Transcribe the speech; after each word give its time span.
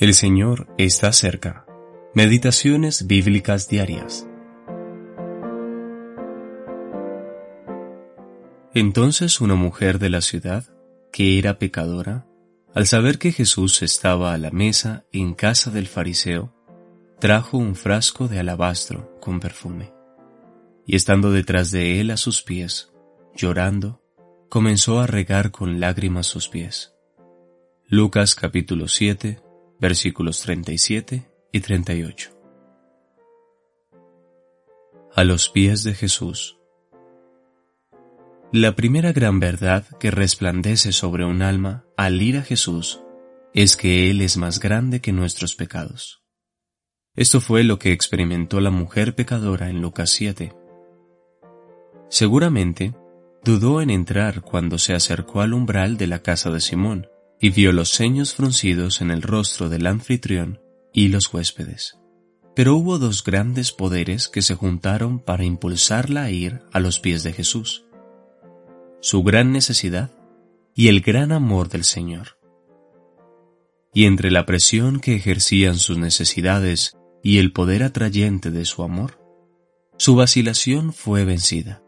El 0.00 0.14
Señor 0.14 0.68
está 0.78 1.12
cerca. 1.12 1.66
Meditaciones 2.14 3.08
bíblicas 3.08 3.68
diarias. 3.68 4.28
Entonces 8.74 9.40
una 9.40 9.56
mujer 9.56 9.98
de 9.98 10.08
la 10.08 10.20
ciudad, 10.20 10.66
que 11.10 11.36
era 11.36 11.58
pecadora, 11.58 12.28
al 12.76 12.86
saber 12.86 13.18
que 13.18 13.32
Jesús 13.32 13.82
estaba 13.82 14.32
a 14.32 14.38
la 14.38 14.52
mesa 14.52 15.04
en 15.10 15.34
casa 15.34 15.72
del 15.72 15.88
fariseo, 15.88 16.54
trajo 17.18 17.58
un 17.58 17.74
frasco 17.74 18.28
de 18.28 18.38
alabastro 18.38 19.18
con 19.20 19.40
perfume, 19.40 19.92
y 20.86 20.94
estando 20.94 21.32
detrás 21.32 21.72
de 21.72 22.00
él 22.00 22.12
a 22.12 22.16
sus 22.16 22.44
pies, 22.44 22.92
llorando, 23.34 24.00
comenzó 24.48 25.00
a 25.00 25.08
regar 25.08 25.50
con 25.50 25.80
lágrimas 25.80 26.28
sus 26.28 26.48
pies. 26.48 26.94
Lucas 27.88 28.36
capítulo 28.36 28.86
7, 28.86 29.40
versículos 29.80 30.40
37 30.42 31.30
y 31.52 31.60
38. 31.60 32.30
A 35.14 35.24
los 35.24 35.48
pies 35.48 35.84
de 35.84 35.94
Jesús. 35.94 36.58
La 38.52 38.74
primera 38.74 39.12
gran 39.12 39.40
verdad 39.40 39.86
que 39.98 40.10
resplandece 40.10 40.92
sobre 40.92 41.24
un 41.24 41.42
alma 41.42 41.84
al 41.96 42.20
ir 42.22 42.38
a 42.38 42.42
Jesús 42.42 43.00
es 43.54 43.76
que 43.76 44.10
Él 44.10 44.20
es 44.20 44.36
más 44.36 44.58
grande 44.58 45.00
que 45.00 45.12
nuestros 45.12 45.54
pecados. 45.54 46.24
Esto 47.14 47.40
fue 47.40 47.64
lo 47.64 47.78
que 47.78 47.92
experimentó 47.92 48.60
la 48.60 48.70
mujer 48.70 49.14
pecadora 49.14 49.70
en 49.70 49.80
Lucas 49.80 50.10
7. 50.10 50.54
Seguramente, 52.08 52.94
dudó 53.44 53.80
en 53.80 53.90
entrar 53.90 54.42
cuando 54.42 54.78
se 54.78 54.94
acercó 54.94 55.40
al 55.40 55.52
umbral 55.52 55.96
de 55.96 56.06
la 56.06 56.22
casa 56.22 56.50
de 56.50 56.60
Simón 56.60 57.08
y 57.40 57.50
vio 57.50 57.72
los 57.72 57.90
ceños 57.90 58.34
fruncidos 58.34 59.00
en 59.00 59.10
el 59.10 59.22
rostro 59.22 59.68
del 59.68 59.86
anfitrión 59.86 60.60
y 60.92 61.08
los 61.08 61.32
huéspedes. 61.32 61.98
Pero 62.54 62.74
hubo 62.74 62.98
dos 62.98 63.22
grandes 63.22 63.72
poderes 63.72 64.28
que 64.28 64.42
se 64.42 64.54
juntaron 64.54 65.20
para 65.20 65.44
impulsarla 65.44 66.24
a 66.24 66.30
ir 66.30 66.62
a 66.72 66.80
los 66.80 66.98
pies 66.98 67.22
de 67.22 67.32
Jesús. 67.32 67.84
Su 69.00 69.22
gran 69.22 69.52
necesidad 69.52 70.10
y 70.74 70.88
el 70.88 71.00
gran 71.00 71.30
amor 71.30 71.68
del 71.68 71.84
Señor. 71.84 72.38
Y 73.94 74.06
entre 74.06 74.30
la 74.30 74.44
presión 74.44 75.00
que 75.00 75.14
ejercían 75.14 75.78
sus 75.78 75.98
necesidades 75.98 76.96
y 77.22 77.38
el 77.38 77.52
poder 77.52 77.84
atrayente 77.84 78.50
de 78.50 78.64
su 78.64 78.82
amor, 78.82 79.18
su 79.96 80.14
vacilación 80.14 80.92
fue 80.92 81.24
vencida, 81.24 81.82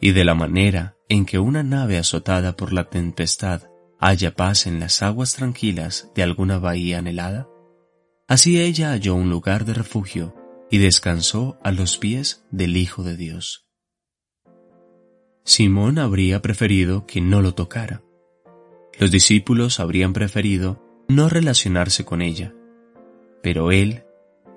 y 0.00 0.12
de 0.12 0.24
la 0.24 0.34
manera 0.34 0.96
en 1.08 1.24
que 1.24 1.38
una 1.38 1.62
nave 1.62 1.98
azotada 1.98 2.56
por 2.56 2.72
la 2.72 2.88
tempestad 2.90 3.62
haya 3.98 4.34
paz 4.34 4.66
en 4.66 4.80
las 4.80 5.02
aguas 5.02 5.34
tranquilas 5.34 6.10
de 6.14 6.22
alguna 6.22 6.58
bahía 6.58 6.98
anhelada? 6.98 7.48
Así 8.28 8.60
ella 8.60 8.90
halló 8.90 9.14
un 9.14 9.30
lugar 9.30 9.64
de 9.64 9.74
refugio 9.74 10.34
y 10.70 10.78
descansó 10.78 11.58
a 11.62 11.70
los 11.70 11.96
pies 11.96 12.44
del 12.50 12.76
Hijo 12.76 13.02
de 13.02 13.16
Dios. 13.16 13.66
Simón 15.44 15.98
habría 15.98 16.42
preferido 16.42 17.06
que 17.06 17.20
no 17.20 17.40
lo 17.40 17.54
tocara. 17.54 18.02
Los 18.98 19.12
discípulos 19.12 19.78
habrían 19.78 20.12
preferido 20.12 20.82
no 21.08 21.28
relacionarse 21.28 22.04
con 22.04 22.20
ella. 22.20 22.52
Pero 23.42 23.70
él, 23.70 24.02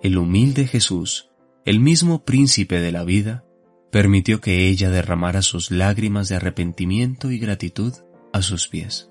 el 0.01 0.17
humilde 0.17 0.65
Jesús, 0.65 1.29
el 1.63 1.79
mismo 1.79 2.25
príncipe 2.25 2.79
de 2.79 2.91
la 2.91 3.03
vida, 3.03 3.45
permitió 3.91 4.41
que 4.41 4.67
ella 4.67 4.89
derramara 4.89 5.41
sus 5.41 5.69
lágrimas 5.69 6.29
de 6.29 6.37
arrepentimiento 6.37 7.31
y 7.31 7.37
gratitud 7.37 7.93
a 8.33 8.41
sus 8.41 8.67
pies. 8.67 9.08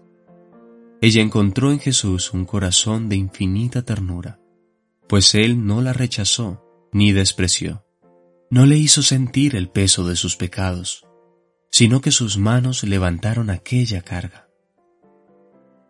Ella 1.00 1.22
encontró 1.22 1.70
en 1.70 1.78
Jesús 1.78 2.32
un 2.32 2.44
corazón 2.44 3.08
de 3.08 3.16
infinita 3.16 3.82
ternura, 3.82 4.40
pues 5.08 5.34
Él 5.34 5.64
no 5.64 5.80
la 5.80 5.92
rechazó 5.92 6.64
ni 6.92 7.12
despreció. 7.12 7.84
No 8.50 8.66
le 8.66 8.76
hizo 8.76 9.02
sentir 9.02 9.54
el 9.54 9.68
peso 9.68 10.08
de 10.08 10.16
sus 10.16 10.36
pecados, 10.36 11.06
sino 11.70 12.00
que 12.00 12.10
sus 12.10 12.38
manos 12.38 12.82
levantaron 12.82 13.50
aquella 13.50 14.02
carga. 14.02 14.48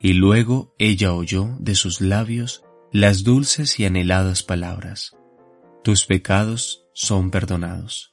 Y 0.01 0.13
luego 0.13 0.75
ella 0.79 1.13
oyó 1.15 1.57
de 1.59 1.75
sus 1.75 2.01
labios 2.01 2.65
las 2.93 3.25
dulces 3.25 3.79
y 3.81 3.85
anheladas 3.85 4.43
palabras. 4.43 5.17
Tus 5.83 6.05
pecados 6.05 6.87
son 6.93 7.31
perdonados. 7.31 8.11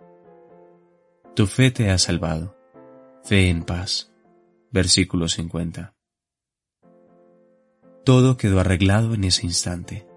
Tu 1.36 1.48
fe 1.48 1.72
te 1.72 1.90
ha 1.90 1.98
salvado. 1.98 2.56
Fe 3.24 3.50
en 3.50 3.64
paz. 3.64 4.14
Versículo 4.72 5.28
50. 5.28 5.95
Todo 8.06 8.38
quedó 8.38 8.60
arreglado 8.60 9.16
en 9.16 9.24
ese 9.24 9.48
instante, 9.48 10.08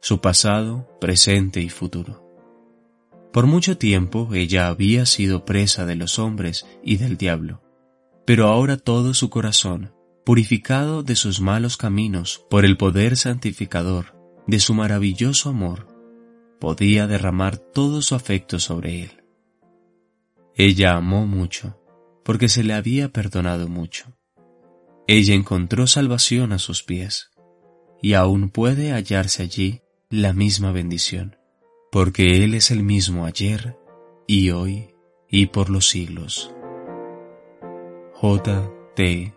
su 0.00 0.20
pasado, 0.20 0.88
presente 1.00 1.60
y 1.60 1.68
futuro. 1.68 2.22
Por 3.32 3.46
mucho 3.46 3.76
tiempo 3.76 4.28
ella 4.34 4.68
había 4.68 5.04
sido 5.04 5.44
presa 5.44 5.84
de 5.84 5.96
los 5.96 6.20
hombres 6.20 6.64
y 6.84 6.96
del 6.98 7.16
diablo, 7.16 7.60
pero 8.24 8.46
ahora 8.46 8.76
todo 8.76 9.14
su 9.14 9.30
corazón, 9.30 9.92
purificado 10.24 11.02
de 11.02 11.16
sus 11.16 11.40
malos 11.40 11.76
caminos 11.76 12.46
por 12.48 12.64
el 12.64 12.76
poder 12.76 13.16
santificador 13.16 14.14
de 14.46 14.60
su 14.60 14.72
maravilloso 14.72 15.50
amor, 15.50 15.88
podía 16.60 17.08
derramar 17.08 17.58
todo 17.58 18.00
su 18.00 18.14
afecto 18.14 18.60
sobre 18.60 19.02
él. 19.02 19.24
Ella 20.54 20.94
amó 20.94 21.26
mucho, 21.26 21.80
porque 22.24 22.48
se 22.48 22.62
le 22.62 22.74
había 22.74 23.08
perdonado 23.08 23.66
mucho. 23.66 24.16
Ella 25.06 25.34
encontró 25.34 25.86
salvación 25.86 26.52
a 26.52 26.58
sus 26.58 26.82
pies, 26.82 27.30
y 28.00 28.14
aún 28.14 28.50
puede 28.50 28.92
hallarse 28.92 29.42
allí 29.42 29.82
la 30.10 30.32
misma 30.32 30.72
bendición, 30.72 31.36
porque 31.92 32.42
Él 32.44 32.54
es 32.54 32.70
el 32.70 32.82
mismo 32.82 33.26
ayer 33.26 33.76
y 34.26 34.50
hoy 34.50 34.94
y 35.28 35.46
por 35.46 35.70
los 35.70 35.88
siglos. 35.88 36.54
J. 38.14 38.70
T. 38.94 39.34